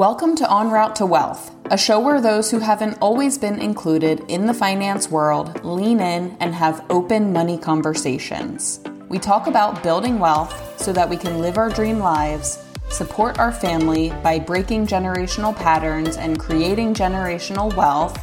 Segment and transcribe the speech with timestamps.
[0.00, 4.24] Welcome to En Route to Wealth, a show where those who haven't always been included
[4.28, 8.80] in the finance world lean in and have open money conversations.
[9.10, 13.52] We talk about building wealth so that we can live our dream lives, support our
[13.52, 18.18] family by breaking generational patterns and creating generational wealth,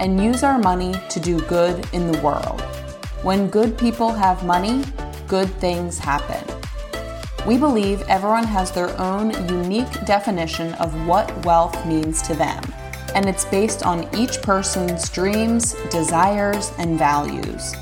[0.00, 2.62] and use our money to do good in the world.
[3.22, 4.82] When good people have money,
[5.26, 6.57] good things happen.
[7.48, 12.62] We believe everyone has their own unique definition of what wealth means to them,
[13.14, 17.74] and it's based on each person's dreams, desires, and values.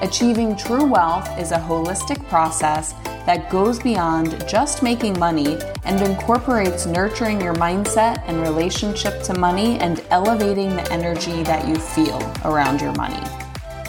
[0.00, 2.94] Achieving true wealth is a holistic process
[3.26, 9.78] that goes beyond just making money and incorporates nurturing your mindset and relationship to money
[9.80, 13.22] and elevating the energy that you feel around your money.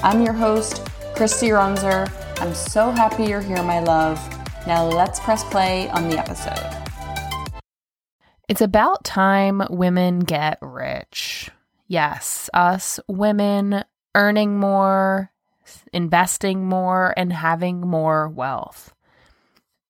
[0.03, 0.83] I'm your host,
[1.15, 2.11] Kristy Runzer.
[2.41, 4.40] I'm so happy you're here, my love.
[4.67, 6.77] Now let's press play on the episode.
[8.47, 11.49] It's about time women get rich.
[11.87, 15.31] Yes, us women earning more,
[15.93, 18.93] investing more, and having more wealth.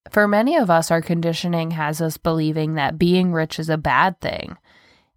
[0.10, 4.20] For many of us, our conditioning has us believing that being rich is a bad
[4.20, 4.58] thing.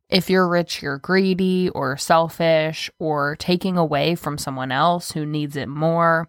[0.08, 5.56] If you're rich, you're greedy or selfish or taking away from someone else who needs
[5.56, 6.28] it more.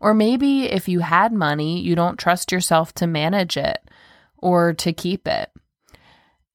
[0.00, 3.78] Or maybe if you had money, you don't trust yourself to manage it
[4.36, 5.50] or to keep it.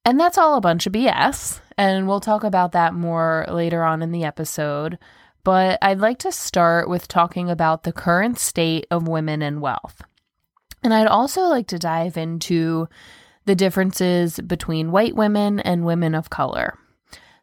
[0.05, 1.59] And that's all a bunch of BS.
[1.77, 4.97] And we'll talk about that more later on in the episode.
[5.44, 10.02] But I'd like to start with talking about the current state of women and wealth.
[10.83, 12.88] And I'd also like to dive into
[13.45, 16.78] the differences between white women and women of color.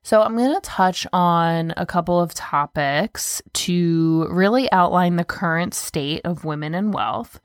[0.03, 5.75] So, I'm going to touch on a couple of topics to really outline the current
[5.75, 7.39] state of women and wealth.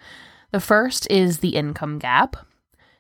[0.52, 2.38] The first is the income gap,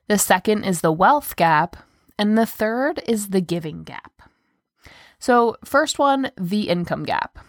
[0.07, 1.77] the second is the wealth gap,
[2.19, 4.21] and the third is the giving gap.
[5.19, 7.39] So, first one, the income gap.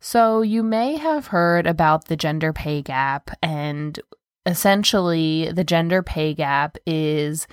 [0.00, 3.98] So, you may have heard about the gender pay gap, and
[4.46, 7.46] essentially, the gender pay gap is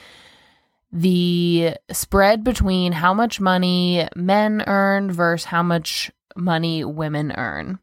[0.91, 7.79] the spread between how much money men earn versus how much money women earn.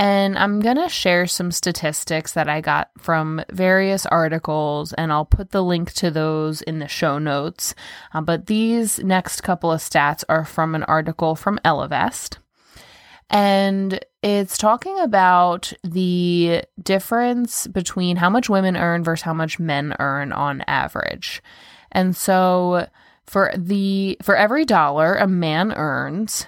[0.00, 5.24] And I'm going to share some statistics that I got from various articles, and I'll
[5.24, 7.74] put the link to those in the show notes.
[8.14, 12.38] Uh, but these next couple of stats are from an article from Ellevest.
[13.28, 19.96] And it's talking about the difference between how much women earn versus how much men
[19.98, 21.42] earn on average.
[21.92, 22.86] And so
[23.26, 26.46] for the for every dollar a man earns,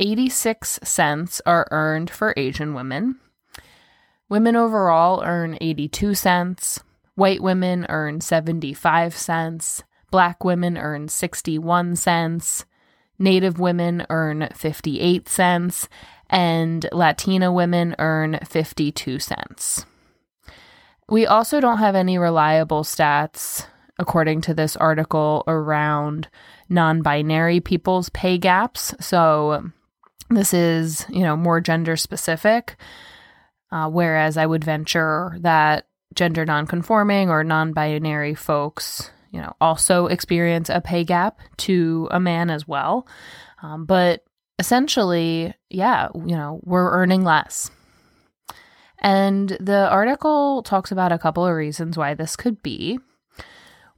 [0.00, 3.18] 86 cents are earned for Asian women.
[4.28, 6.80] Women overall earn 82 cents.
[7.14, 9.82] White women earn 75 cents.
[10.10, 12.64] Black women earn 61 cents.
[13.18, 15.88] Native women earn 58 cents.
[16.30, 19.84] And Latina women earn 52 cents.
[21.08, 23.66] We also don't have any reliable stats
[23.98, 26.28] according to this article, around
[26.68, 28.94] non binary people's pay gaps.
[29.00, 29.70] So
[30.30, 32.76] this is, you know, more gender specific.
[33.70, 40.06] Uh, whereas I would venture that gender nonconforming or non binary folks, you know, also
[40.06, 43.06] experience a pay gap to a man as well.
[43.62, 44.24] Um, but
[44.58, 47.70] essentially, yeah, you know, we're earning less.
[49.00, 52.98] And the article talks about a couple of reasons why this could be.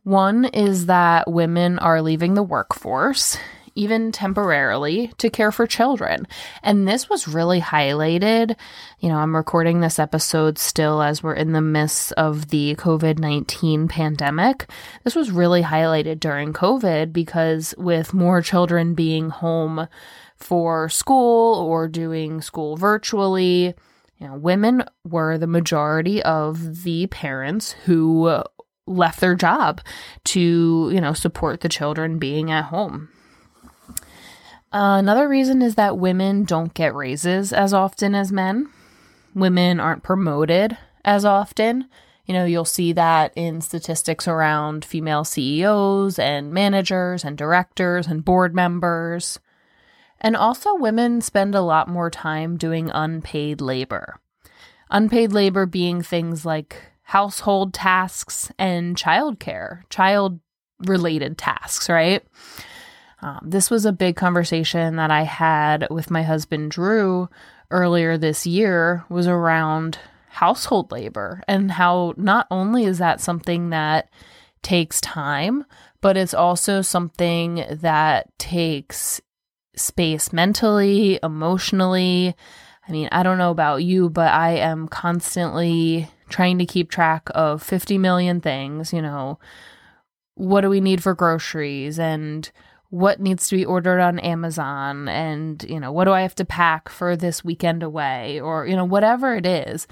[0.03, 3.37] One is that women are leaving the workforce,
[3.75, 6.27] even temporarily, to care for children.
[6.63, 8.57] And this was really highlighted.
[9.01, 13.19] You know, I'm recording this episode still as we're in the midst of the COVID
[13.19, 14.71] 19 pandemic.
[15.05, 19.87] This was really highlighted during COVID because with more children being home
[20.35, 23.75] for school or doing school virtually,
[24.17, 28.43] you know, women were the majority of the parents who
[28.87, 29.81] left their job
[30.25, 33.09] to, you know, support the children being at home.
[34.73, 38.69] Uh, another reason is that women don't get raises as often as men.
[39.35, 41.89] Women aren't promoted as often.
[42.25, 48.25] You know, you'll see that in statistics around female CEOs and managers and directors and
[48.25, 49.41] board members.
[50.21, 54.21] And also, women spend a lot more time doing unpaid labor.
[54.91, 60.39] Unpaid labor being things like household tasks and childcare, child
[60.87, 62.23] related tasks, right?
[63.21, 67.29] Um, this was a big conversation that I had with my husband Drew
[67.73, 69.99] earlier this year was around
[70.29, 74.09] household labor and how not only is that something that
[74.63, 75.65] takes time,
[76.01, 79.21] but it's also something that takes
[79.75, 82.37] space mentally, emotionally.
[82.89, 87.29] I mean, I don't know about you, but I am constantly trying to keep track
[87.35, 89.39] of 50 million things, you know,
[90.35, 92.51] what do we need for groceries and
[92.89, 96.45] what needs to be ordered on Amazon and, you know, what do I have to
[96.45, 99.87] pack for this weekend away or, you know, whatever it is.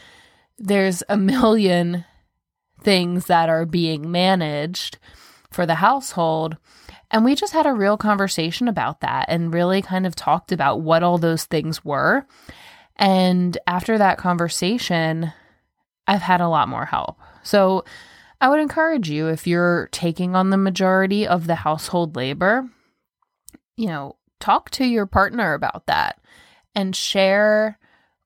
[0.59, 2.05] There's a million
[2.83, 4.99] things that are being managed
[5.51, 6.57] for the household.
[7.11, 10.81] And we just had a real conversation about that and really kind of talked about
[10.81, 12.27] what all those things were.
[12.97, 15.33] And after that conversation,
[16.09, 17.19] I've had a lot more help.
[17.45, 17.85] So
[18.41, 22.69] I would encourage you if you're taking on the majority of the household labor,
[23.77, 26.21] you know, talk to your partner about that
[26.75, 27.79] and share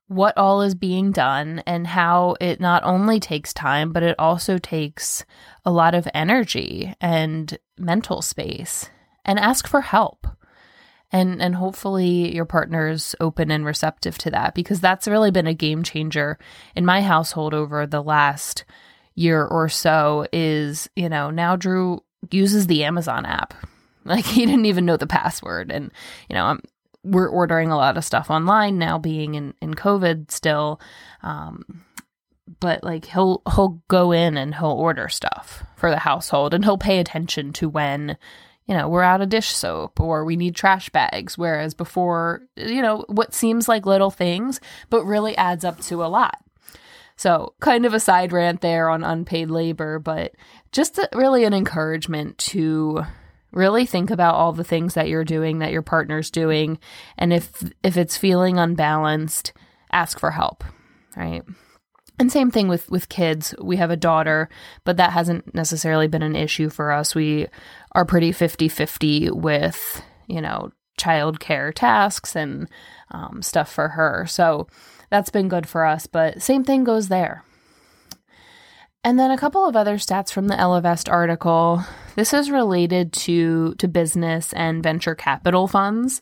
[0.07, 4.57] what all is being done and how it not only takes time, but it also
[4.57, 5.25] takes
[5.65, 8.89] a lot of energy and mental space
[9.25, 10.27] and ask for help.
[11.13, 15.53] And, and hopefully your partner's open and receptive to that because that's really been a
[15.53, 16.37] game changer
[16.75, 18.65] in my household over the last
[19.15, 22.01] year or so is, you know, now Drew
[22.31, 23.53] uses the Amazon app.
[24.05, 25.71] Like he didn't even know the password.
[25.71, 25.89] And,
[26.27, 26.59] you know, I'm,
[27.05, 30.81] we're ordering a lot of stuff online now being in, in COVID still.
[31.21, 31.85] Um,
[32.59, 36.77] but like he'll he'll go in and he'll order stuff for the household and he'll
[36.77, 38.17] pay attention to when
[38.67, 41.37] you know we're out of dish soap or we need trash bags.
[41.37, 46.07] Whereas before you know what seems like little things but really adds up to a
[46.07, 46.39] lot.
[47.15, 50.33] So kind of a side rant there on unpaid labor but
[50.71, 53.03] just a, really an encouragement to
[53.51, 56.79] really think about all the things that you're doing that your partner's doing
[57.17, 59.53] and if if it's feeling unbalanced
[59.91, 60.63] ask for help
[61.15, 61.43] right
[62.23, 64.47] and same thing with with kids we have a daughter
[64.85, 67.47] but that hasn't necessarily been an issue for us we
[67.91, 72.69] are pretty 50-50 with you know childcare tasks and
[73.11, 74.67] um, stuff for her so
[75.09, 77.43] that's been good for us but same thing goes there
[79.03, 81.83] and then a couple of other stats from the Ellevest article.
[82.15, 86.21] This is related to to business and venture capital funds.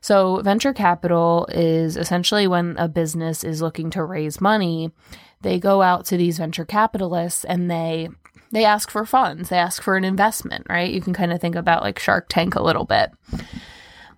[0.00, 4.92] So venture capital is essentially when a business is looking to raise money,
[5.42, 8.08] they go out to these venture capitalists and they
[8.52, 9.48] they ask for funds.
[9.48, 10.92] They ask for an investment, right?
[10.92, 13.10] You can kind of think about like Shark Tank a little bit.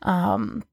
[0.02, 0.64] Um,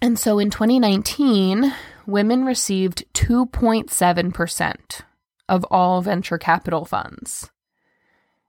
[0.00, 1.72] and so in 2019,
[2.06, 5.00] women received 2.7%
[5.48, 7.50] of all venture capital funds.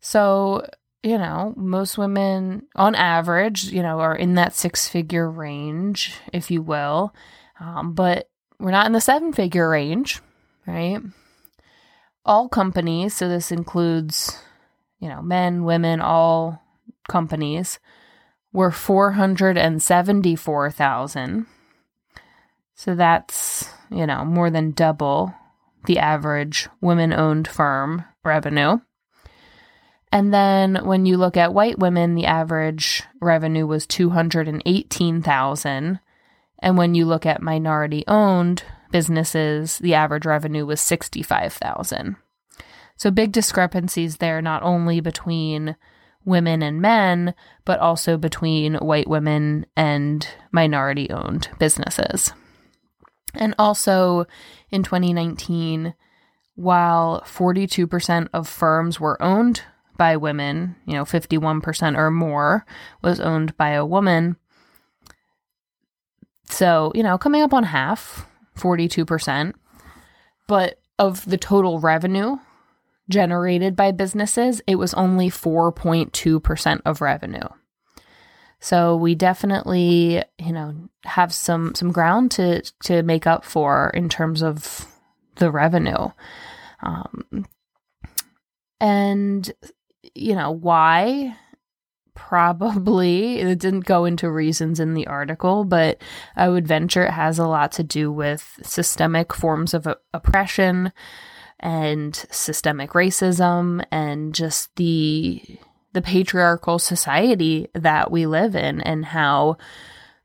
[0.00, 0.66] So,
[1.02, 6.50] you know, most women on average, you know, are in that six figure range, if
[6.50, 7.14] you will.
[7.58, 10.20] Um, but we're not in the seven figure range,
[10.66, 11.00] right?
[12.24, 14.38] All companies, so this includes,
[14.98, 16.62] you know, men, women, all
[17.08, 17.78] companies,
[18.52, 21.46] were 474,000.
[22.74, 25.34] So that's, you know, more than double
[25.86, 28.78] the average women owned firm revenue.
[30.10, 36.00] And then when you look at white women, the average revenue was 218,000.
[36.64, 42.16] And when you look at minority owned businesses, the average revenue was 65,000.
[42.96, 45.76] So big discrepancies there not only between
[46.24, 47.34] women and men,
[47.66, 52.32] but also between white women and minority owned businesses.
[53.34, 54.24] And also
[54.70, 55.92] in 2019,
[56.54, 59.60] while 42% of firms were owned
[59.98, 62.64] by women, you know, 51% or more
[63.02, 64.36] was owned by a woman.
[66.54, 69.54] So, you know, coming up on half, 42%.
[70.46, 72.36] But of the total revenue,
[73.08, 77.48] generated by businesses, it was only 4.2% of revenue.
[78.60, 84.08] So we definitely, you know, have some some ground to to make up for in
[84.08, 84.86] terms of
[85.36, 86.08] the revenue.
[86.82, 87.46] Um,
[88.80, 89.52] and
[90.14, 91.36] you know, why?
[92.14, 96.00] Probably it didn't go into reasons in the article, but
[96.36, 100.92] I would venture it has a lot to do with systemic forms of oppression
[101.60, 105.42] and systemic racism and just the
[105.92, 109.56] the patriarchal society that we live in and how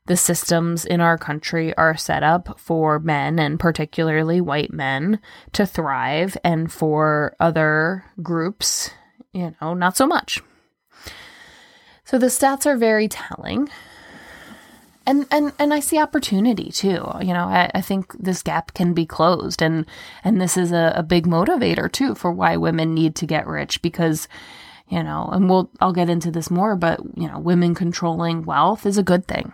[0.06, 5.20] the systems in our country are set up for men and particularly white men
[5.52, 8.90] to thrive and for other groups,
[9.32, 10.42] you know, not so much.
[12.10, 13.68] So the stats are very telling.
[15.06, 17.06] And, and and I see opportunity too.
[17.20, 19.86] You know, I, I think this gap can be closed and
[20.24, 23.80] and this is a, a big motivator too for why women need to get rich
[23.80, 24.26] because
[24.88, 28.86] you know, and we'll I'll get into this more, but you know, women controlling wealth
[28.86, 29.52] is a good thing.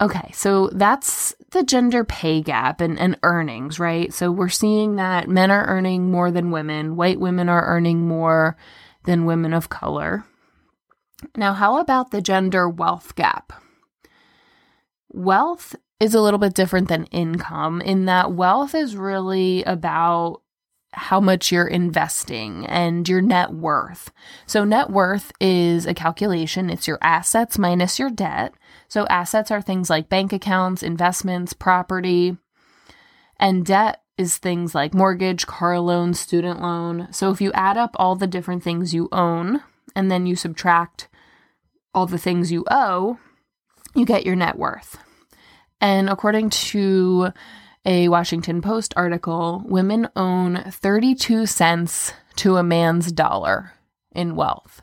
[0.00, 4.10] Okay, so that's the gender pay gap and, and earnings, right?
[4.10, 8.56] So we're seeing that men are earning more than women, white women are earning more
[9.04, 10.24] than women of color.
[11.36, 13.52] Now, how about the gender wealth gap?
[15.12, 20.42] Wealth is a little bit different than income in that wealth is really about
[20.94, 24.12] how much you're investing and your net worth.
[24.46, 28.52] So, net worth is a calculation, it's your assets minus your debt.
[28.88, 32.36] So, assets are things like bank accounts, investments, property,
[33.38, 37.08] and debt is things like mortgage, car loan, student loan.
[37.10, 39.62] So, if you add up all the different things you own
[39.96, 41.08] and then you subtract
[41.94, 43.18] all the things you owe,
[43.94, 44.98] you get your net worth.
[45.80, 47.32] And according to
[47.84, 53.72] a Washington Post article, women own 32 cents to a man's dollar
[54.12, 54.82] in wealth.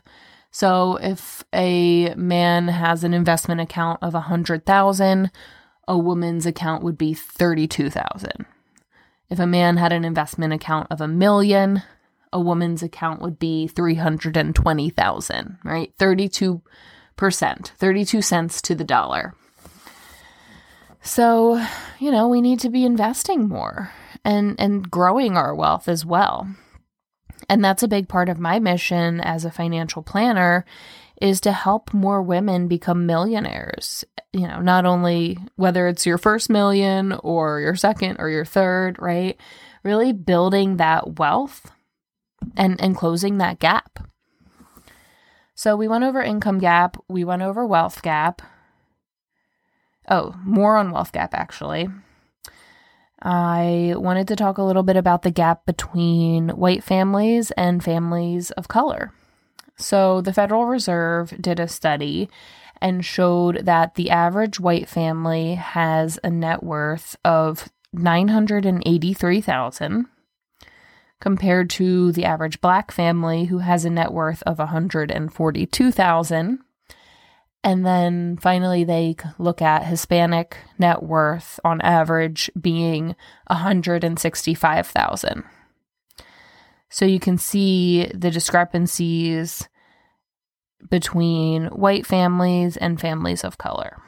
[0.50, 5.30] So if a man has an investment account of 100,000,
[5.88, 8.46] a woman's account would be 32,000.
[9.28, 11.82] If a man had an investment account of a million,
[12.32, 15.92] a woman's account would be 320,000, right?
[15.98, 16.60] 32%,
[17.78, 19.34] 32 cents to the dollar.
[21.02, 21.64] So,
[21.98, 23.92] you know, we need to be investing more
[24.24, 26.48] and and growing our wealth as well.
[27.48, 30.64] And that's a big part of my mission as a financial planner
[31.20, 34.04] is to help more women become millionaires.
[34.32, 39.00] You know, not only whether it's your first million or your second or your third,
[39.00, 39.38] right?
[39.82, 41.70] Really building that wealth
[42.56, 44.09] and and closing that gap.
[45.60, 48.40] So we went over income gap, we went over wealth gap.
[50.08, 51.86] Oh, more on wealth gap actually.
[53.20, 58.52] I wanted to talk a little bit about the gap between white families and families
[58.52, 59.12] of color.
[59.76, 62.30] So, the Federal Reserve did a study
[62.80, 70.06] and showed that the average white family has a net worth of 983,000
[71.20, 76.58] compared to the average black family who has a net worth of 142,000
[77.62, 83.14] and then finally, they look at Hispanic net worth on average being
[83.48, 85.44] 165,000.
[86.88, 89.68] So you can see the discrepancies
[90.88, 94.00] between white families and families of color.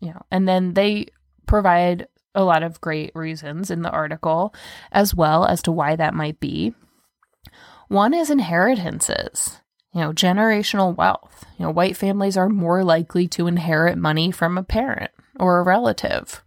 [0.00, 1.06] You know, and then they
[1.46, 4.54] provide a lot of great reasons in the article
[4.92, 6.74] as well as to why that might be.
[7.88, 9.60] One is inheritances
[9.94, 11.46] you know, generational wealth.
[11.56, 15.62] You know, white families are more likely to inherit money from a parent or a
[15.62, 16.42] relative.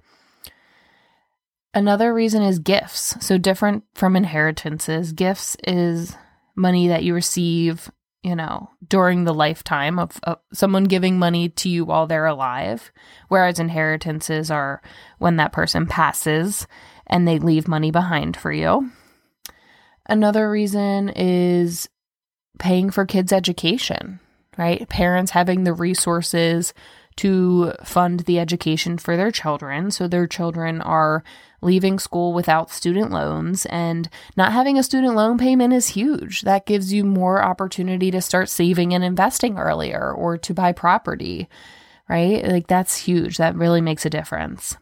[1.74, 3.16] Another reason is gifts.
[3.26, 6.16] So, different from inheritances, gifts is
[6.56, 7.90] money that you receive,
[8.24, 12.92] you know, during the lifetime of, of someone giving money to you while they're alive,
[13.28, 14.82] whereas inheritances are
[15.20, 16.68] when that person passes
[17.06, 18.92] and they leave money behind for you.
[20.08, 21.90] Another reason is
[22.60, 24.20] paying for kids' education,
[24.58, 24.88] right?
[24.90, 26.74] Parents having the resources
[27.18, 29.92] to fund the education for their children.
[29.92, 31.24] So their children are
[31.62, 36.42] leaving school without student loans and not having a student loan payment is huge.
[36.42, 41.50] That gives you more opportunity to start saving and investing earlier or to buy property,
[42.08, 42.46] right?
[42.46, 43.38] Like that's huge.
[43.38, 44.78] That really makes a difference.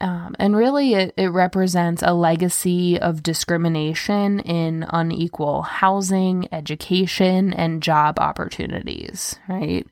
[0.00, 7.80] Um, and really, it, it represents a legacy of discrimination in unequal housing, education, and
[7.80, 9.86] job opportunities, right?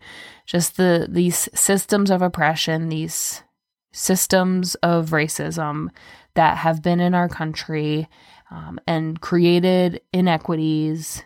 [0.51, 3.45] Just the these systems of oppression, these
[3.93, 5.91] systems of racism
[6.35, 8.09] that have been in our country
[8.51, 11.23] um, and created inequities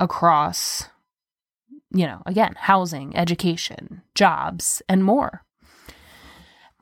[0.00, 0.88] across,
[1.92, 5.44] you know, again, housing, education, jobs, and more.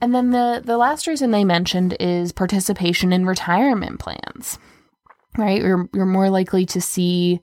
[0.00, 4.58] And then the, the last reason they mentioned is participation in retirement plans,
[5.36, 5.60] right?
[5.60, 7.42] You're, you're more likely to see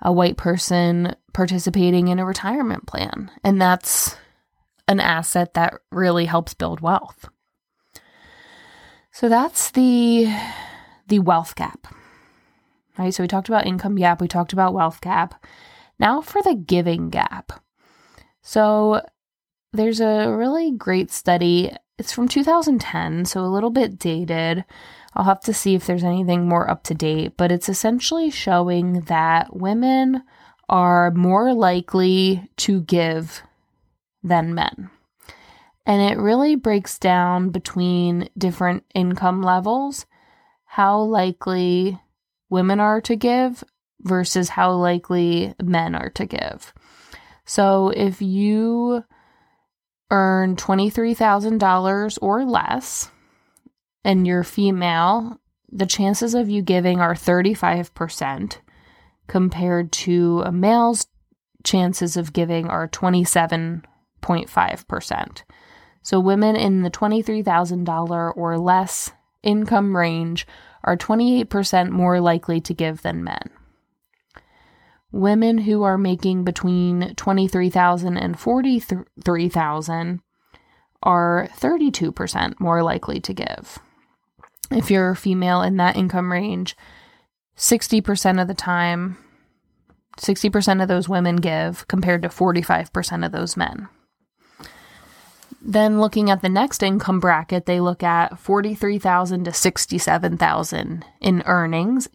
[0.00, 3.30] a white person participating in a retirement plan.
[3.42, 4.16] And that's
[4.86, 7.28] an asset that really helps build wealth.
[9.12, 10.32] So that's the
[11.08, 11.86] the wealth gap.
[12.98, 13.12] Right?
[13.12, 15.44] So we talked about income gap, we talked about wealth gap.
[15.98, 17.52] Now for the giving gap.
[18.42, 19.02] So
[19.72, 21.72] there's a really great study.
[21.98, 24.64] It's from 2010, so a little bit dated.
[25.14, 29.00] I'll have to see if there's anything more up to date, but it's essentially showing
[29.02, 30.22] that women
[30.68, 33.42] are more likely to give
[34.22, 34.90] than men.
[35.86, 40.04] And it really breaks down between different income levels
[40.66, 41.98] how likely
[42.50, 43.64] women are to give
[44.00, 46.74] versus how likely men are to give.
[47.46, 49.02] So if you
[50.10, 53.10] earn $23,000 or less
[54.04, 55.40] and you're female,
[55.70, 58.58] the chances of you giving are 35%
[59.26, 61.06] compared to a male's
[61.64, 65.42] chances of giving are 27.5%.
[66.02, 69.12] So women in the $23,000 or less
[69.42, 70.46] income range
[70.84, 73.50] are 28% more likely to give than men.
[75.10, 80.20] Women who are making between 23,000 and 43,000
[81.02, 83.78] are 32% more likely to give.
[84.70, 86.76] If you're a female in that income range,
[87.56, 89.16] 60% of the time,
[90.18, 93.88] 60% of those women give compared to 45% of those men.
[95.60, 102.08] Then looking at the next income bracket, they look at 43,000 to 67,000 in earnings.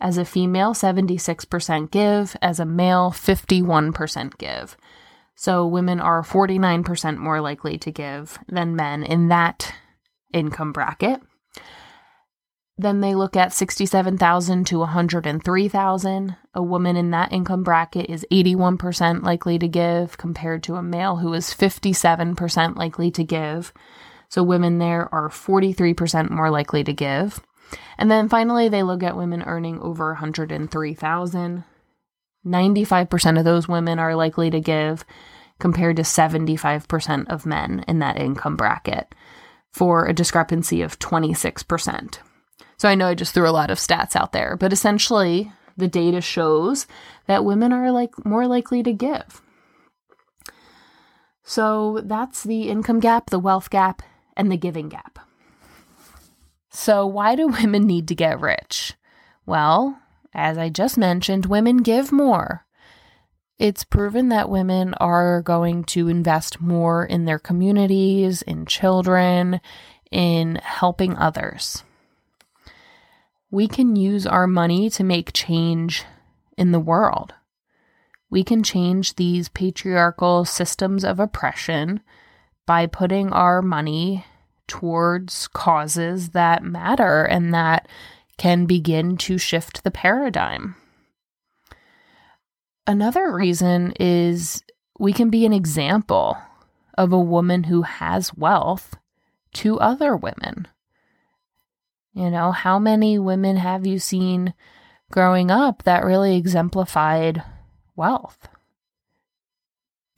[0.00, 4.76] As a female, 76% give, as a male, 51% give.
[5.34, 9.74] So women are 49% more likely to give than men in that
[10.32, 11.20] income bracket.
[12.78, 16.36] Then they look at 67,000 to 103,000.
[16.54, 21.16] A woman in that income bracket is 81% likely to give compared to a male
[21.16, 23.72] who is 57% likely to give.
[24.28, 27.40] So women there are 43% more likely to give.
[27.96, 31.64] And then finally they look at women earning over 103,000.
[32.46, 35.04] 95% of those women are likely to give
[35.58, 39.14] compared to 75% of men in that income bracket
[39.72, 42.18] for a discrepancy of 26%.
[42.78, 45.88] So I know I just threw a lot of stats out there, but essentially the
[45.88, 46.86] data shows
[47.26, 49.42] that women are like more likely to give.
[51.42, 54.02] So that's the income gap, the wealth gap,
[54.36, 55.18] and the giving gap.
[56.70, 58.94] So why do women need to get rich?
[59.46, 59.98] Well,
[60.34, 62.66] as I just mentioned, women give more.
[63.58, 69.62] It's proven that women are going to invest more in their communities, in children,
[70.10, 71.82] in helping others
[73.56, 76.04] we can use our money to make change
[76.58, 77.32] in the world.
[78.28, 82.02] We can change these patriarchal systems of oppression
[82.66, 84.26] by putting our money
[84.68, 87.88] towards causes that matter and that
[88.36, 90.74] can begin to shift the paradigm.
[92.86, 94.62] Another reason is
[94.98, 96.36] we can be an example
[96.98, 98.98] of a woman who has wealth
[99.54, 100.68] to other women.
[102.16, 104.54] You know, how many women have you seen
[105.10, 107.42] growing up that really exemplified
[107.94, 108.48] wealth?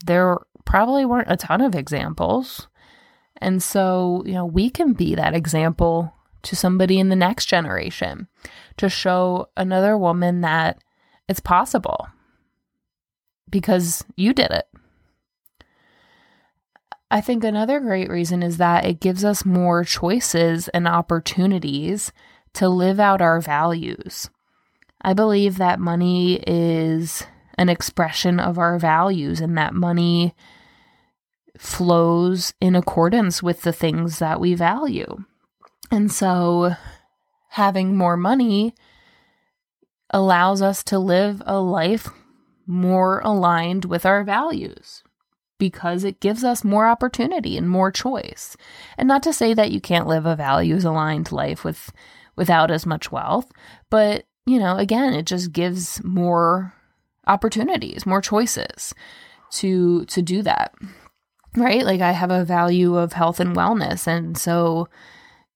[0.06, 2.68] There probably weren't a ton of examples.
[3.38, 8.28] And so, you know, we can be that example to somebody in the next generation
[8.76, 10.80] to show another woman that
[11.28, 12.06] it's possible
[13.50, 14.68] because you did it.
[17.11, 22.12] I think another great reason is that it gives us more choices and opportunities
[22.55, 24.29] to live out our values.
[25.01, 27.25] I believe that money is
[27.57, 30.35] an expression of our values and that money
[31.57, 35.25] flows in accordance with the things that we value.
[35.90, 36.75] And so
[37.51, 38.75] having more money
[40.11, 42.09] allows us to live a life
[42.66, 45.03] more aligned with our values
[45.59, 48.57] because it gives us more opportunity and more choice.
[48.97, 51.92] And not to say that you can't live a values aligned life with
[52.37, 53.51] without as much wealth,
[53.90, 56.73] but you know, again, it just gives more
[57.27, 58.94] opportunities, more choices
[59.53, 60.75] to to do that.
[61.57, 61.85] Right?
[61.85, 64.88] Like I have a value of health and wellness and so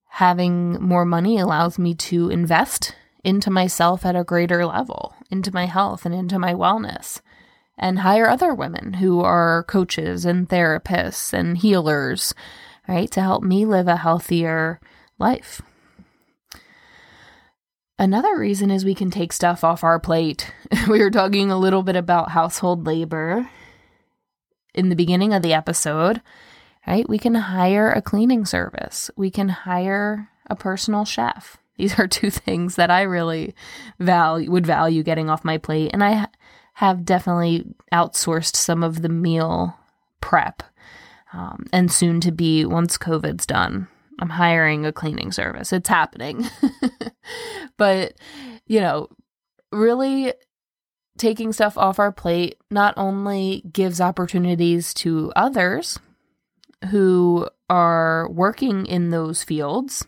[0.08, 5.64] having more money allows me to invest into myself at a greater level, into my
[5.64, 7.20] health and into my wellness,
[7.78, 12.34] and hire other women who are coaches and therapists and healers,
[12.88, 14.80] right, to help me live a healthier
[15.18, 15.62] life.
[17.98, 20.52] Another reason is we can take stuff off our plate.
[20.88, 23.48] we were talking a little bit about household labor
[24.74, 26.20] in the beginning of the episode,
[26.86, 27.08] right?
[27.08, 31.58] We can hire a cleaning service, we can hire a personal chef.
[31.76, 33.54] These are two things that I really
[33.98, 36.26] value would value getting off my plate and I
[36.74, 39.76] have definitely outsourced some of the meal
[40.20, 40.62] prep
[41.32, 43.88] um, and soon to be once COVID's done.
[44.20, 45.72] I'm hiring a cleaning service.
[45.72, 46.46] It's happening.
[47.76, 48.14] but,
[48.66, 49.08] you know,
[49.70, 50.34] really
[51.18, 55.98] taking stuff off our plate not only gives opportunities to others
[56.90, 60.06] who are working in those fields,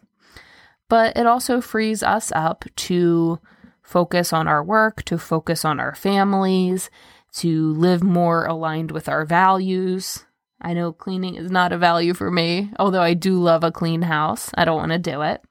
[0.88, 3.38] but it also frees us up to
[3.84, 6.90] focus on our work, to focus on our families,
[7.34, 10.24] to live more aligned with our values.
[10.60, 14.02] I know cleaning is not a value for me, although I do love a clean
[14.02, 14.50] house.
[14.54, 15.42] I don't want to do it.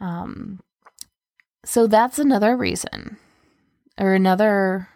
[0.00, 0.60] Um,
[1.64, 3.18] so that's another reason,
[3.98, 4.88] or another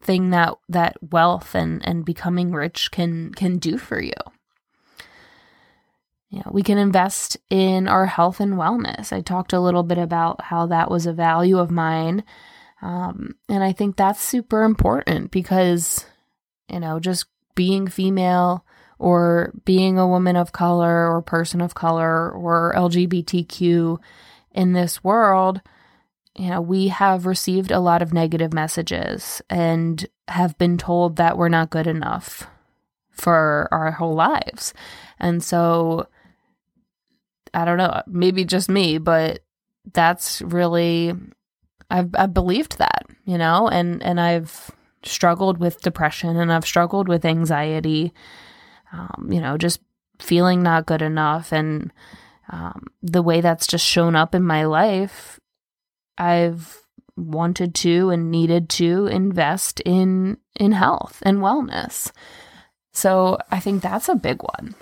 [0.00, 4.12] thing that that wealth and and becoming rich can can do for you.
[6.32, 9.12] Yeah, we can invest in our health and wellness.
[9.12, 12.24] I talked a little bit about how that was a value of mine.
[12.80, 16.06] Um, and I think that's super important because,
[16.70, 18.64] you know, just being female
[18.98, 23.98] or being a woman of color or person of color or LGBTQ
[24.52, 25.60] in this world,
[26.34, 31.36] you know, we have received a lot of negative messages and have been told that
[31.36, 32.46] we're not good enough
[33.10, 34.72] for our whole lives.
[35.20, 36.06] And so
[37.54, 39.40] I don't know, maybe just me, but
[39.92, 41.14] that's really
[41.90, 44.70] I've I've believed that, you know, and and I've
[45.04, 48.12] struggled with depression and I've struggled with anxiety,
[48.92, 49.80] um, you know, just
[50.18, 51.92] feeling not good enough and
[52.50, 55.40] um, the way that's just shown up in my life,
[56.18, 56.78] I've
[57.16, 62.10] wanted to and needed to invest in in health and wellness.
[62.92, 64.74] So I think that's a big one.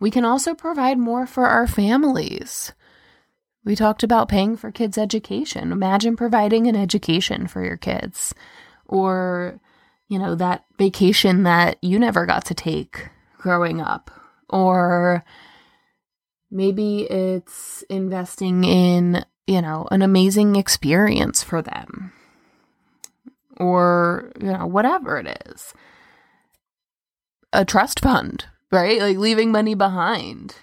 [0.00, 2.72] We can also provide more for our families.
[3.64, 5.70] We talked about paying for kids' education.
[5.70, 8.34] Imagine providing an education for your kids
[8.86, 9.60] or,
[10.08, 14.10] you know, that vacation that you never got to take growing up.
[14.48, 15.22] Or
[16.50, 22.12] maybe it's investing in, you know, an amazing experience for them
[23.58, 25.74] or, you know, whatever it is.
[27.52, 29.00] A trust fund right?
[29.00, 30.54] Like leaving money behind,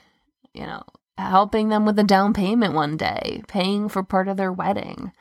[0.54, 0.84] you know,
[1.17, 5.12] helping them with a down payment one day, paying for part of their wedding,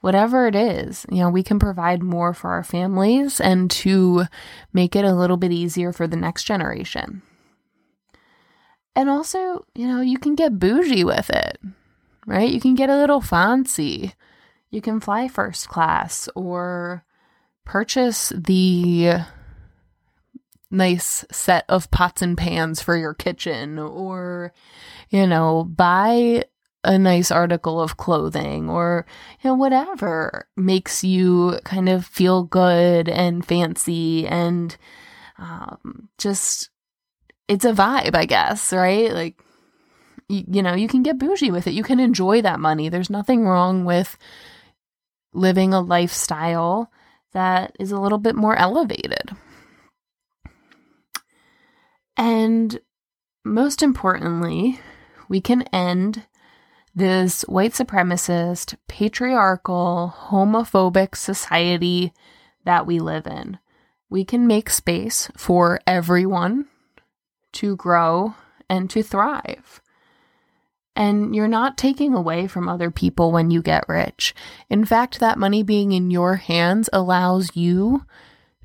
[0.00, 4.24] whatever it is, you know, we can provide more for our families and to
[4.72, 7.22] make it a little bit easier for the next generation.
[8.94, 11.58] And also, you know, you can get bougie with it,
[12.26, 12.50] right?
[12.50, 14.14] You can get a little fancy.
[14.70, 17.04] You can fly first class or
[17.64, 19.20] purchase the
[20.72, 24.52] nice set of pots and pans for your kitchen or
[25.10, 26.44] you know buy
[26.84, 29.06] a nice article of clothing or
[29.42, 34.76] you know whatever makes you kind of feel good and fancy and
[35.38, 36.70] um, just
[37.48, 39.12] it's a vibe i guess right?
[39.12, 39.40] Like
[40.28, 41.74] you, you know you can get bougie with it.
[41.74, 42.88] You can enjoy that money.
[42.88, 44.16] There's nothing wrong with
[45.34, 46.90] living a lifestyle
[47.32, 49.30] that is a little bit more elevated
[52.16, 52.80] and
[53.44, 54.80] most importantly,
[55.28, 56.26] we can end
[56.94, 62.12] this white supremacist, patriarchal, homophobic society
[62.64, 63.58] that we live in.
[64.10, 66.66] We can make space for everyone
[67.52, 68.34] to grow
[68.68, 69.80] and to thrive.
[70.94, 74.34] And you're not taking away from other people when you get rich.
[74.68, 78.04] In fact, that money being in your hands allows you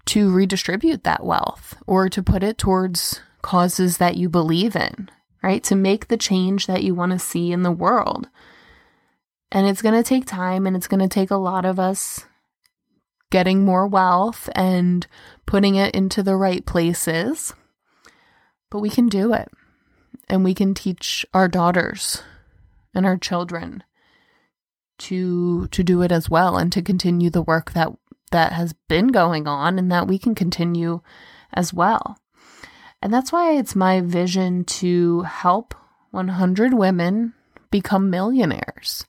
[0.08, 5.10] to redistribute that wealth or to put it towards causes that you believe in,
[5.42, 5.64] right?
[5.64, 8.28] To make the change that you want to see in the world.
[9.54, 12.26] And it's going to take time and it's going to take a lot of us
[13.32, 15.08] getting more wealth and
[15.46, 17.54] putting it into the right places.
[18.70, 19.48] But we can do it.
[20.28, 22.24] And we can teach our daughters
[22.94, 23.82] and our children
[24.98, 27.94] to to do it as well and to continue the work that
[28.32, 31.00] that has been going on and that we can continue
[31.54, 32.18] as well.
[33.08, 35.74] And that's why it's my vision to help
[36.12, 37.32] 100 women
[37.72, 39.06] become millionaires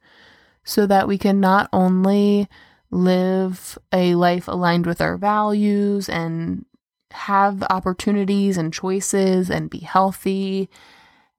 [0.63, 2.49] so that we can not only
[2.93, 6.65] live a life aligned with our values and
[7.11, 10.71] have opportunities and choices and be healthy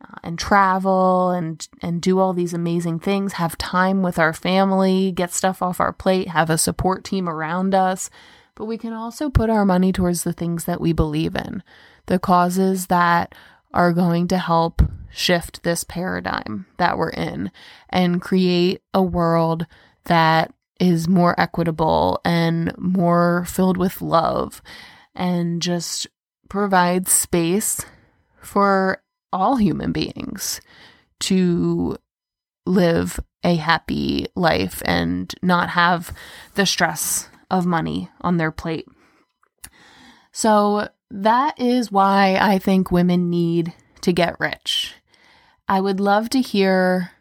[0.03, 5.13] uh, and travel and and do all these amazing things have time with our family
[5.13, 8.09] get stuff off our plate have a support team around us.
[8.55, 11.63] But we can also put our money towards the things that we believe in
[12.09, 13.35] the causes that
[13.71, 17.51] are going to help shift this paradigm that we're in
[17.89, 19.67] and create a world
[20.05, 24.61] that is more equitable and more filled with love
[25.13, 26.07] and just
[26.49, 27.85] provides space
[28.41, 30.61] for all human beings
[31.19, 31.95] to
[32.65, 36.11] live a happy life and not have
[36.55, 38.87] the stress of money on their plate.
[40.31, 44.95] So, that is why I think women need to get rich.
[45.67, 47.11] I would love to hear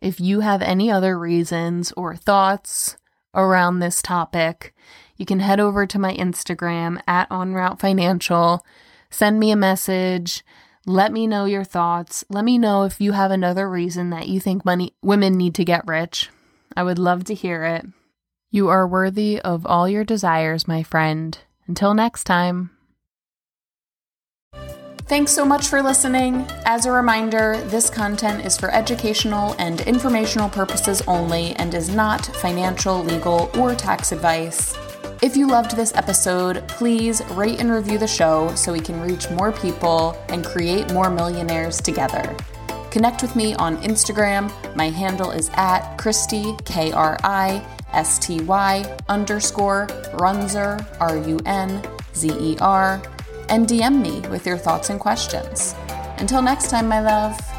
[0.00, 2.96] if you have any other reasons or thoughts
[3.34, 4.74] around this topic.
[5.16, 8.64] You can head over to my Instagram at En Route Financial,
[9.10, 10.44] send me a message,
[10.88, 12.24] let me know your thoughts.
[12.30, 15.64] Let me know if you have another reason that you think money women need to
[15.64, 16.30] get rich.
[16.74, 17.84] I would love to hear it.
[18.50, 21.38] You are worthy of all your desires, my friend.
[21.66, 22.70] Until next time.
[25.08, 26.46] Thanks so much for listening.
[26.66, 32.26] As a reminder, this content is for educational and informational purposes only and is not
[32.36, 34.76] financial, legal, or tax advice.
[35.22, 39.30] If you loved this episode, please rate and review the show so we can reach
[39.30, 42.36] more people and create more millionaires together.
[42.90, 44.52] Connect with me on Instagram.
[44.76, 49.86] My handle is at Kristy, K R I S T Y underscore
[50.18, 51.82] Runzer, R U N
[52.14, 53.00] Z E R,
[53.48, 55.74] and DM me with your thoughts and questions.
[56.18, 57.57] Until next time, my love.